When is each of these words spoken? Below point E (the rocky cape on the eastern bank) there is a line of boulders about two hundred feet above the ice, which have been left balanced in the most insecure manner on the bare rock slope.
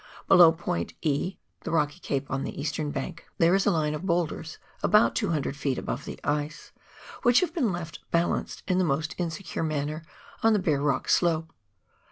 Below 0.27 0.51
point 0.53 0.95
E 1.03 1.37
(the 1.63 1.69
rocky 1.69 1.99
cape 1.99 2.31
on 2.31 2.43
the 2.43 2.59
eastern 2.59 2.89
bank) 2.89 3.27
there 3.37 3.53
is 3.53 3.67
a 3.67 3.69
line 3.69 3.93
of 3.93 4.01
boulders 4.03 4.57
about 4.81 5.13
two 5.13 5.29
hundred 5.29 5.55
feet 5.55 5.77
above 5.77 6.05
the 6.05 6.19
ice, 6.23 6.71
which 7.21 7.41
have 7.41 7.53
been 7.53 7.71
left 7.71 7.99
balanced 8.09 8.63
in 8.67 8.79
the 8.79 8.83
most 8.83 9.13
insecure 9.19 9.61
manner 9.61 10.03
on 10.41 10.53
the 10.53 10.57
bare 10.57 10.81
rock 10.81 11.07
slope. 11.07 11.53